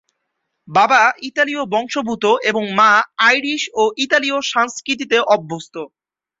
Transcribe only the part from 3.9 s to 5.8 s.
ইতালীয় সংস্কৃতিতে অভ্যস্ত।